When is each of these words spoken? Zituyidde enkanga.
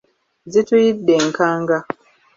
Zituyidde 0.51 1.13
enkanga. 1.21 1.77